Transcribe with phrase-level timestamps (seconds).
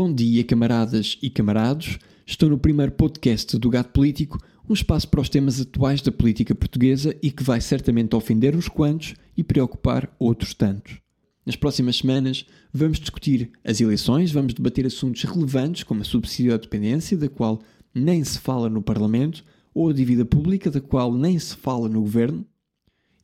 [0.00, 1.98] Bom dia, camaradas e camarados.
[2.24, 4.38] Estou no primeiro podcast do Gato Político,
[4.70, 8.68] um espaço para os temas atuais da política portuguesa e que vai certamente ofender uns
[8.68, 10.98] quantos e preocupar outros tantos.
[11.44, 16.56] Nas próximas semanas vamos discutir as eleições, vamos debater assuntos relevantes como a subsídio à
[16.56, 17.60] dependência, da qual
[17.92, 19.44] nem se fala no Parlamento,
[19.74, 22.46] ou a dívida pública, da qual nem se fala no Governo,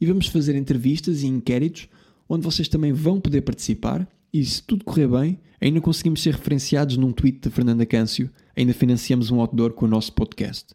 [0.01, 1.87] e vamos fazer entrevistas e inquéritos
[2.29, 6.97] onde vocês também vão poder participar e se tudo correr bem, ainda conseguimos ser referenciados
[6.97, 10.75] num tweet de Fernanda Câncio, ainda financiamos um outdoor com o nosso podcast.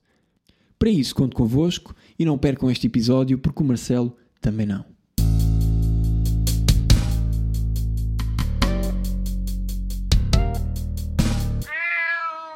[0.80, 4.86] Para isso, conto convosco e não percam este episódio porque o Marcelo também não.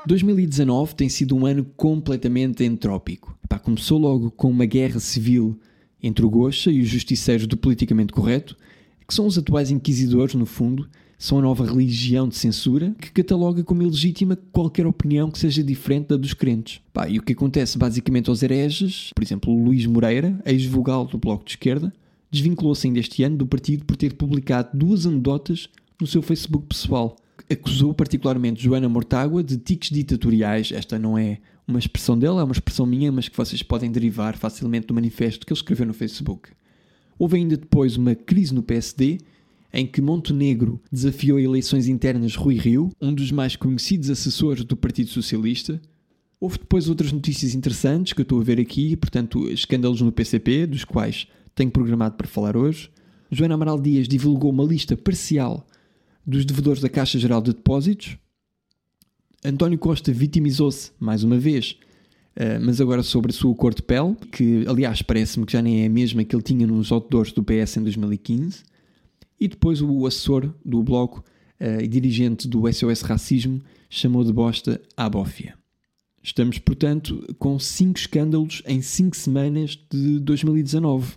[0.07, 3.37] ...2019 tem sido um ano completamente entrópico.
[3.61, 5.59] Começou logo com uma guerra civil
[6.01, 8.57] entre o Gocha e os justiceiros do politicamente correto
[9.07, 13.63] que são os atuais inquisidores, no fundo, são a nova religião de censura que cataloga
[13.63, 16.81] como ilegítima qualquer opinião que seja diferente da dos crentes.
[16.91, 21.45] Pá, e o que acontece basicamente aos hereges, por exemplo, Luís Moreira, ex-vogal do Bloco
[21.45, 21.93] de Esquerda,
[22.29, 25.69] desvinculou-se ainda este ano do partido por ter publicado duas anedotas
[26.01, 27.15] no seu Facebook pessoal.
[27.49, 30.71] Acusou particularmente Joana Mortágua de tiques ditatoriais.
[30.73, 34.35] Esta não é uma expressão dela, é uma expressão minha, mas que vocês podem derivar
[34.35, 36.49] facilmente do manifesto que ele escreveu no Facebook.
[37.17, 39.19] Houve ainda depois uma crise no PSD,
[39.73, 45.09] em que Montenegro desafiou eleições internas Rui Rio, um dos mais conhecidos assessores do Partido
[45.09, 45.81] Socialista.
[46.39, 50.67] Houve depois outras notícias interessantes que eu estou a ver aqui, portanto, escândalos no PCP,
[50.67, 52.91] dos quais tenho programado para falar hoje.
[53.31, 55.65] Joana Amaral Dias divulgou uma lista parcial
[56.25, 58.17] dos devedores da Caixa Geral de Depósitos.
[59.43, 61.77] António Costa vitimizou-se, mais uma vez,
[62.35, 65.83] Uh, mas agora sobre a sua cor de pele, que aliás parece-me que já nem
[65.83, 68.63] é a mesma que ele tinha nos outdoors do PS em 2015,
[69.39, 71.23] e depois o assessor do Bloco
[71.59, 75.55] uh, e dirigente do SOS Racismo chamou de bosta à bófia.
[76.23, 81.15] Estamos, portanto, com 5 escândalos em 5 semanas de 2019,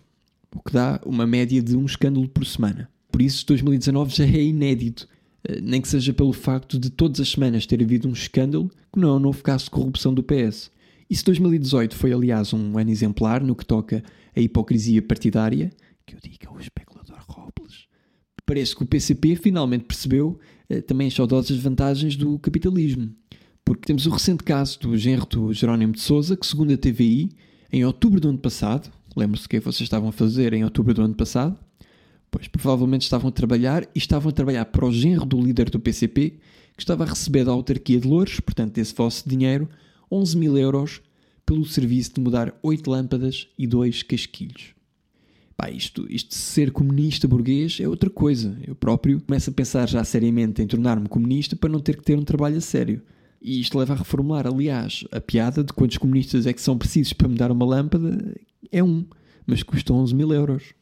[0.55, 2.91] o que dá uma média de um escândalo por semana.
[3.11, 5.09] Por isso, 2019 já é inédito,
[5.49, 9.01] uh, nem que seja pelo facto de todas as semanas ter havido um escândalo que
[9.01, 10.71] não é um novo caso de corrupção do PS.
[11.09, 14.03] E se 2018 foi, aliás, um ano exemplar no que toca
[14.35, 15.71] à hipocrisia partidária,
[16.05, 17.87] que eu diga ao especulador Robles,
[18.45, 23.15] parece que o PCP finalmente percebeu eh, também as saudosas vantagens do capitalismo.
[23.65, 27.31] Porque temos o recente caso do genro do Jerónimo de Souza, que, segundo a TVI,
[27.73, 30.95] em outubro do ano passado, lembro-se o é que vocês estavam a fazer em outubro
[30.95, 31.59] do ano passado?
[32.31, 35.81] Pois provavelmente estavam a trabalhar e estavam a trabalhar para o genro do líder do
[35.81, 36.39] PCP,
[36.77, 39.69] que estava a receber da autarquia de Louros, portanto desse vosso dinheiro,
[40.11, 41.01] 11 mil euros
[41.45, 44.75] pelo serviço de mudar 8 lâmpadas e 2 casquilhos.
[45.57, 48.59] Pá, isto, isto de ser comunista burguês é outra coisa.
[48.67, 52.19] Eu próprio começo a pensar já seriamente em tornar-me comunista para não ter que ter
[52.19, 53.01] um trabalho a sério.
[53.41, 57.13] E isto leva a reformular, aliás, a piada de quantos comunistas é que são precisos
[57.13, 58.35] para mudar uma lâmpada
[58.71, 59.07] é um,
[59.47, 60.75] mas custa 11 mil euros.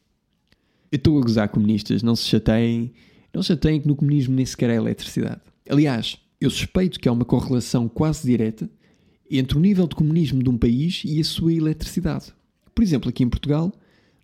[0.91, 2.91] Eu estou a gozar comunistas, não se chateiem,
[3.33, 5.41] não se chateiem que no comunismo nem sequer há eletricidade.
[5.69, 8.69] Aliás, eu suspeito que há uma correlação quase direta
[9.29, 12.33] entre o nível de comunismo de um país e a sua eletricidade.
[12.73, 13.73] Por exemplo, aqui em Portugal,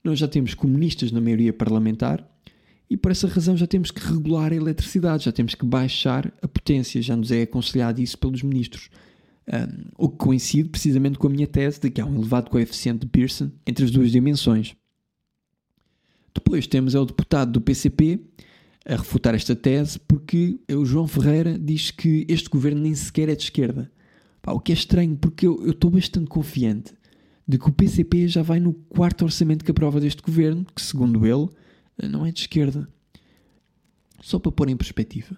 [0.04, 2.28] nós já temos comunistas na maioria parlamentar
[2.90, 6.48] e por essa razão já temos que regular a eletricidade, já temos que baixar a
[6.48, 8.90] potência, já nos é aconselhado isso pelos ministros.
[9.48, 13.00] Um, o que coincide precisamente com a minha tese de que há um elevado coeficiente
[13.00, 14.76] de Pearson entre as duas dimensões.
[16.34, 18.20] Depois temos é o deputado do PCP
[18.86, 23.36] a refutar esta tese porque o João Ferreira diz que este governo nem sequer é
[23.36, 23.92] de esquerda.
[24.42, 26.94] Pá, o que é estranho, porque eu estou bastante confiante
[27.48, 31.26] de que o PCP já vai no quarto orçamento que aprova deste governo, que segundo
[31.26, 31.50] ele
[32.10, 32.88] não é de esquerda.
[34.22, 35.38] Só para pôr em perspectiva.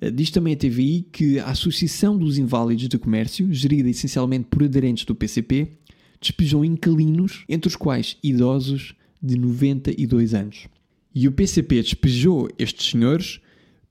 [0.00, 4.62] Eh, diz também a TVI que a Associação dos Inválidos de Comércio, gerida essencialmente por
[4.62, 5.78] aderentes do PCP,
[6.20, 10.68] despejou inquilinos, entre os quais idosos de 92 anos.
[11.14, 13.40] E o PCP despejou estes senhores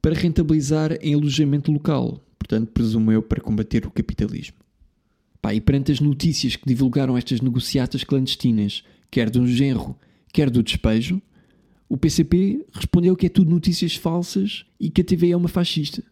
[0.01, 4.57] para rentabilizar em alojamento local, portanto, presumo eu, para combater o capitalismo.
[5.41, 9.97] Pá, e perante as notícias que divulgaram estas negociatas clandestinas, quer do genro,
[10.31, 11.19] quer do despejo,
[11.89, 16.03] o PCP respondeu que é tudo notícias falsas e que a TV é uma fascista.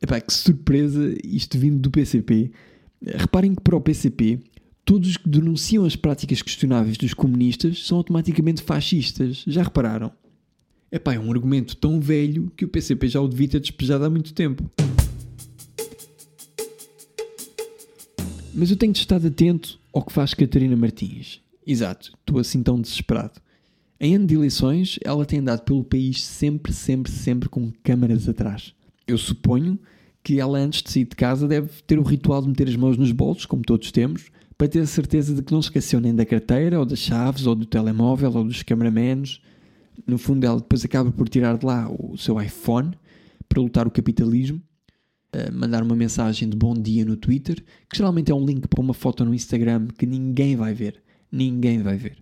[0.00, 2.50] Epá, que surpresa isto vindo do PCP.
[3.02, 4.40] Reparem que para o PCP,
[4.84, 9.42] todos os que denunciam as práticas questionáveis dos comunistas são automaticamente fascistas.
[9.46, 10.12] Já repararam?
[10.94, 14.10] Epá, é um argumento tão velho que o PCP já o devia ter despejado há
[14.10, 14.70] muito tempo.
[18.54, 21.40] Mas eu tenho de estar atento ao que faz Catarina Martins.
[21.66, 23.40] Exato, estou assim tão desesperado.
[23.98, 28.74] Em ano de eleições, ela tem andado pelo país sempre, sempre, sempre com câmaras atrás.
[29.06, 29.78] eu suponho
[30.22, 32.98] que ela antes de sair de casa deve ter o ritual de meter as mãos
[32.98, 36.26] nos bolsos, como todos temos, para ter a certeza de que não esqueceu nem da
[36.26, 39.40] carteira, ou das chaves, ou do telemóvel, ou dos cameramenos.
[40.06, 42.92] No fundo, ela depois acaba por tirar de lá o seu iPhone
[43.48, 44.60] para lutar o capitalismo,
[45.52, 48.94] mandar uma mensagem de bom dia no Twitter, que geralmente é um link para uma
[48.94, 51.02] foto no Instagram que ninguém vai ver.
[51.30, 52.18] Ninguém vai ver.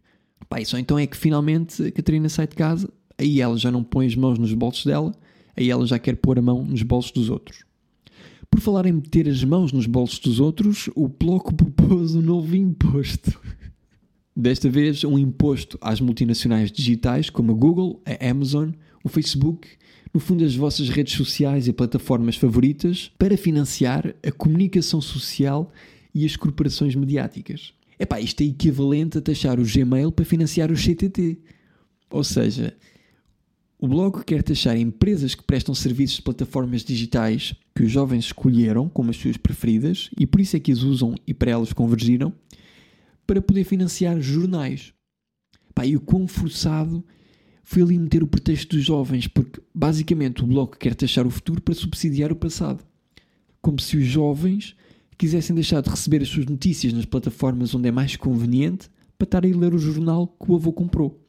[0.49, 3.85] Pá, só então é que finalmente a Catarina sai de casa, aí ela já não
[3.85, 5.13] põe as mãos nos bolsos dela,
[5.57, 7.65] aí ela já quer pôr a mão nos bolsos dos outros.
[8.51, 12.57] Por falar em meter as mãos nos bolsos dos outros, o Bloco propôs um novo
[12.57, 13.41] imposto.
[14.41, 18.71] Desta vez, um imposto às multinacionais digitais como a Google, a Amazon,
[19.05, 19.69] o Facebook,
[20.15, 25.71] no fundo, as vossas redes sociais e plataformas favoritas, para financiar a comunicação social
[26.15, 27.75] e as corporações mediáticas.
[27.99, 31.37] Epá, isto é equivalente a taxar o Gmail para financiar o CTT.
[32.09, 32.75] Ou seja,
[33.79, 38.89] o blog quer taxar empresas que prestam serviços de plataformas digitais que os jovens escolheram
[38.89, 42.33] como as suas preferidas e por isso é que as usam e para elas convergiram
[43.31, 44.93] para poder financiar jornais.
[45.73, 47.05] Pá, e o quão forçado
[47.63, 51.63] foi ali meter o pretexto dos jovens, porque basicamente o blog quer taxar o futuro
[51.63, 52.85] para subsidiar o passado.
[53.63, 54.75] Como se os jovens
[55.17, 59.47] quisessem deixar de receber as suas notícias nas plataformas onde é mais conveniente para estar
[59.47, 61.25] a ler o jornal que o avô comprou.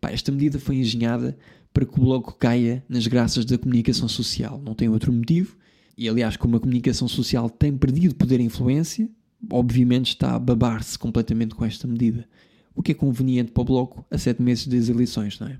[0.00, 1.38] Pá, esta medida foi engenhada
[1.72, 4.60] para que o blog caia nas graças da comunicação social.
[4.64, 5.56] Não tem outro motivo.
[5.96, 9.08] E aliás, como a comunicação social tem perdido poder e influência,
[9.50, 12.28] obviamente está a babar-se completamente com esta medida.
[12.74, 15.58] O que é conveniente para o bloco a sete meses das eleições, não é?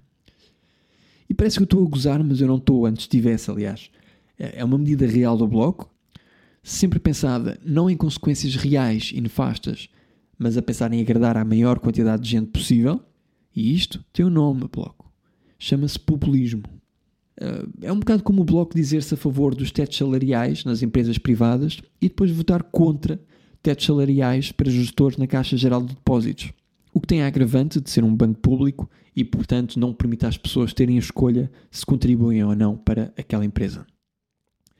[1.29, 3.91] E parece que eu estou a gozar, mas eu não estou, antes tivesse, aliás.
[4.39, 5.91] É uma medida real do bloco,
[6.63, 9.89] sempre pensada não em consequências reais e nefastas,
[10.39, 13.01] mas a pensar em agradar à maior quantidade de gente possível.
[13.55, 15.07] E isto tem um nome, bloco
[15.59, 16.65] chama-se populismo.
[17.41, 21.19] Uh, é um bocado como o Bloco dizer-se a favor dos tetos salariais nas empresas
[21.19, 23.21] privadas e depois votar contra
[23.63, 26.53] tetos salariais para gestores na Caixa Geral de Depósitos.
[26.93, 30.37] O que tem a agravante de ser um banco público e, portanto, não permite às
[30.37, 33.87] pessoas terem a escolha se contribuem ou não para aquela empresa.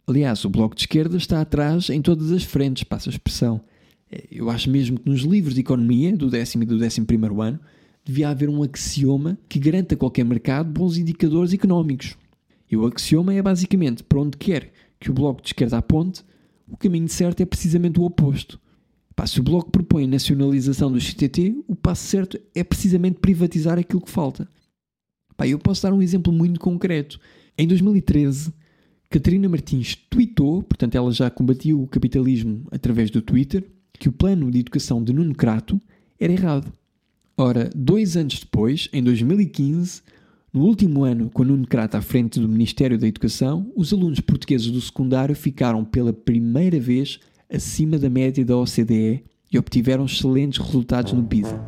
[0.07, 3.61] Aliás, o Bloco de Esquerda está atrás em todas as frentes, passa a expressão.
[4.11, 7.43] Eh, eu acho mesmo que nos livros de economia do décimo e do décimo primeiro
[7.43, 7.59] ano
[8.05, 12.17] devia haver um axioma que garanta a qualquer mercado bons indicadores económicos.
[12.71, 16.25] E o axioma é basicamente para onde quer que o bloco de esquerda aponte,
[16.69, 18.61] o caminho certo é precisamente o oposto.
[19.17, 24.03] Pá, se o bloco propõe nacionalização do CTT, o passo certo é precisamente privatizar aquilo
[24.03, 24.47] que falta.
[25.35, 27.19] Pá, eu posso dar um exemplo muito concreto.
[27.57, 28.53] Em 2013,
[29.09, 33.65] Catarina Martins tweetou, portanto ela já combatiu o capitalismo através do Twitter,
[33.95, 35.81] que o plano de educação de Nuno Crato
[36.21, 36.71] era errado.
[37.39, 40.03] Ora, dois anos depois, em 2015,
[40.53, 44.71] no último ano, com Nuno Crata à frente do Ministério da Educação, os alunos portugueses
[44.71, 47.19] do secundário ficaram pela primeira vez
[47.53, 51.61] acima da média da OCDE e obtiveram excelentes resultados no PISA.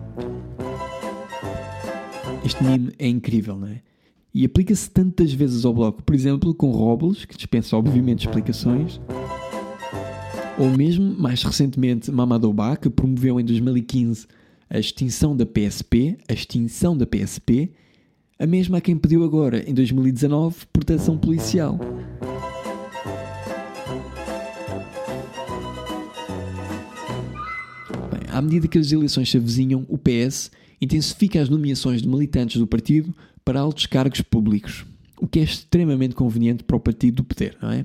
[2.44, 3.82] Este meme é incrível, não é?
[4.34, 9.00] E aplica-se tantas vezes ao bloco, por exemplo, com Robles, que dispensa obviamente explicações,
[10.58, 14.26] ou mesmo, mais recentemente, Mamadou Ba, que promoveu em 2015
[14.68, 17.70] a extinção da PSP, a extinção da PSP,
[18.38, 21.78] a mesma a quem pediu agora, em 2019, proteção policial.
[28.38, 32.68] À medida que as eleições se avizinham, o PS intensifica as nomeações de militantes do
[32.68, 33.12] partido
[33.44, 34.86] para altos cargos públicos,
[35.20, 37.84] o que é extremamente conveniente para o partido do poder, não é?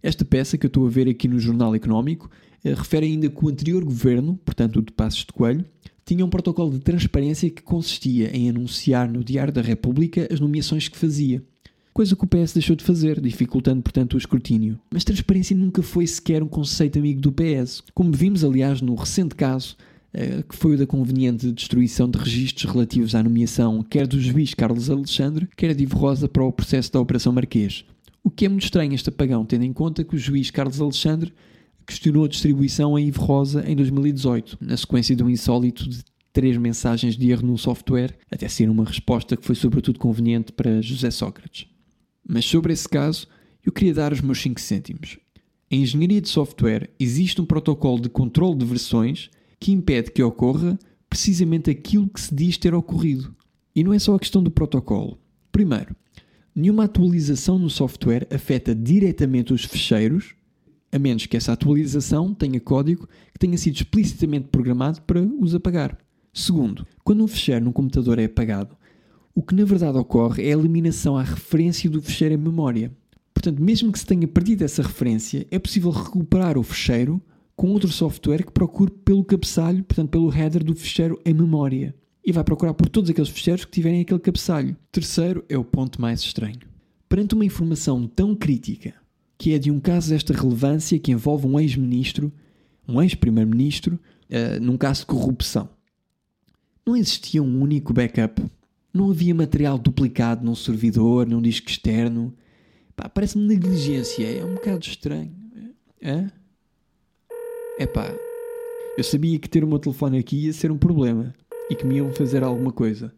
[0.00, 2.30] Esta peça que eu estou a ver aqui no Jornal Económico
[2.62, 5.64] eh, refere ainda que o anterior governo, portanto o de Passos de Coelho,
[6.04, 10.86] tinha um protocolo de transparência que consistia em anunciar no Diário da República as nomeações
[10.86, 11.42] que fazia.
[11.98, 14.78] Coisa que o PS deixou de fazer, dificultando, portanto, o escrutínio.
[14.88, 19.34] Mas transparência nunca foi sequer um conceito amigo do PS, como vimos, aliás, no recente
[19.34, 19.76] caso,
[20.14, 24.54] eh, que foi o da conveniente destruição de registros relativos à nomeação quer do juiz
[24.54, 27.84] Carlos Alexandre, quer de Ivo Rosa para o processo da Operação Marquês.
[28.22, 31.32] O que é muito estranho este apagão, tendo em conta que o juiz Carlos Alexandre
[31.84, 36.56] questionou a distribuição a Ivo Rosa em 2018, na sequência de um insólito de três
[36.56, 41.10] mensagens de erro no software, até ser uma resposta que foi sobretudo conveniente para José
[41.10, 41.66] Sócrates.
[42.28, 43.26] Mas sobre esse caso,
[43.64, 45.18] eu queria dar os meus 5 cêntimos.
[45.70, 50.78] Em engenharia de software existe um protocolo de controle de versões que impede que ocorra
[51.08, 53.34] precisamente aquilo que se diz ter ocorrido.
[53.74, 55.18] E não é só a questão do protocolo.
[55.50, 55.96] Primeiro,
[56.54, 60.34] nenhuma atualização no software afeta diretamente os fecheiros
[60.90, 65.98] a menos que essa atualização tenha código que tenha sido explicitamente programado para os apagar.
[66.32, 68.76] Segundo, quando um fecheiro num computador é apagado,
[69.38, 72.90] o que na verdade ocorre é a eliminação à referência do fecheiro em memória.
[73.32, 77.22] Portanto, mesmo que se tenha perdido essa referência, é possível recuperar o fecheiro
[77.54, 81.94] com outro software que procure pelo cabeçalho, portanto, pelo header do fecheiro em memória.
[82.26, 84.76] E vai procurar por todos aqueles fecheiros que tiverem aquele cabeçalho.
[84.90, 86.58] Terceiro é o ponto mais estranho.
[87.08, 88.92] Perante uma informação tão crítica,
[89.38, 92.32] que é de um caso desta relevância que envolve um ex-ministro,
[92.88, 95.68] um ex-primeiro-ministro, uh, num caso de corrupção,
[96.84, 98.42] não existia um único backup.
[98.92, 102.34] Não havia material duplicado num servidor, num disco externo.
[103.14, 104.26] Parece-me negligência.
[104.26, 105.32] É um bocado estranho.
[106.00, 106.26] É?
[107.78, 108.12] É pá.
[108.96, 111.34] Eu sabia que ter o meu telefone aqui ia ser um problema
[111.70, 113.14] e que me iam fazer alguma coisa.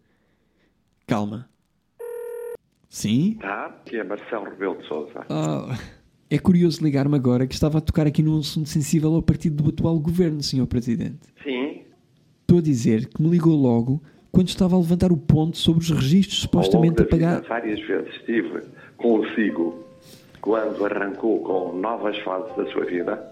[1.06, 1.48] Calma.
[2.88, 3.38] Sim?
[3.40, 5.24] Tá, que é Marcelo Rebelo de Sousa.
[5.30, 5.72] Oh,
[6.28, 9.70] é curioso ligar-me agora que estava a tocar aqui num assunto sensível ao partido do
[9.70, 10.66] atual governo, Sr.
[10.66, 11.20] Presidente.
[11.42, 11.82] Sim.
[12.42, 15.90] Estou a dizer que me ligou logo quando estava a levantar o ponto sobre os
[15.90, 17.48] registros supostamente apagados.
[17.48, 18.62] Várias vezes estive
[18.96, 19.84] consigo
[20.40, 23.22] quando arrancou com novas fases da sua vida.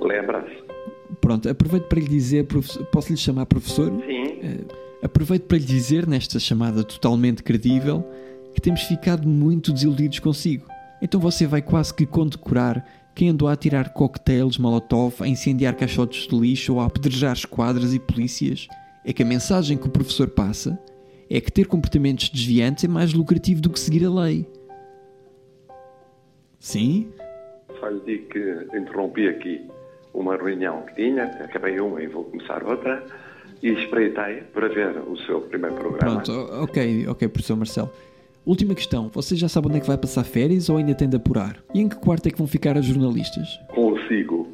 [0.00, 0.62] Lembra-se?
[1.20, 2.46] Pronto, aproveito para lhe dizer,
[2.92, 3.90] posso lhe chamar professor?
[4.06, 4.24] Sim.
[4.24, 4.66] Uh,
[5.02, 8.04] aproveito para lhe dizer, nesta chamada totalmente credível,
[8.54, 10.66] que temos ficado muito desiludidos consigo.
[11.02, 16.26] Então você vai quase que condecorar quem andou a tirar coquetéis molotov, a incendiar caixotes
[16.26, 18.68] de lixo ou a apedrejar esquadras e polícias.
[19.04, 20.78] É que a mensagem que o professor passa
[21.28, 24.46] é que ter comportamentos desviantes é mais lucrativo do que seguir a lei.
[26.58, 27.10] Sim?
[27.78, 29.66] Só lhe digo que interrompi aqui
[30.12, 33.02] uma reunião que tinha, acabei uma e vou começar outra,
[33.62, 36.20] e espreitei para ver o seu primeiro programa.
[36.20, 37.90] Pronto, ok, ok, professor Marcelo.
[38.44, 41.16] Última questão, você já sabe onde é que vai passar férias ou ainda tem de
[41.16, 41.62] apurar?
[41.74, 43.60] E em que quarto é que vão ficar as jornalistas?
[43.68, 44.48] Consigo.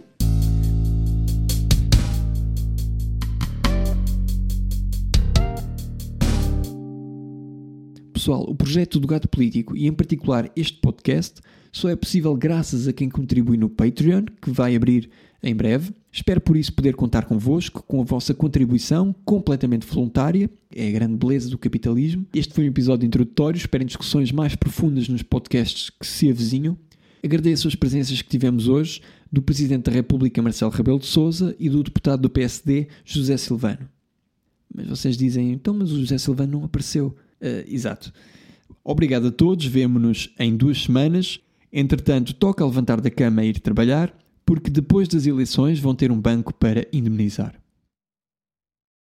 [8.26, 11.40] Pessoal, o projeto do Gato Político e em particular este podcast
[11.70, 15.08] só é possível graças a quem contribui no Patreon, que vai abrir
[15.40, 15.94] em breve.
[16.10, 20.50] Espero por isso poder contar convosco, com a vossa contribuição completamente voluntária.
[20.74, 22.26] É a grande beleza do capitalismo.
[22.34, 23.56] Este foi um episódio introdutório.
[23.56, 26.76] Esperem discussões mais profundas nos podcasts que se avizinham.
[27.22, 31.70] Agradeço as presenças que tivemos hoje do Presidente da República Marcelo Rebelo de Sousa e
[31.70, 33.88] do deputado do PSD José Silvano.
[34.74, 37.14] Mas vocês dizem, então, mas o José Silvano não apareceu.
[37.40, 38.12] Uh, exato.
[38.82, 41.40] Obrigado a todos, vemo-nos em duas semanas.
[41.72, 44.16] Entretanto, toca levantar da cama e ir trabalhar
[44.46, 47.60] porque depois das eleições vão ter um banco para indemnizar.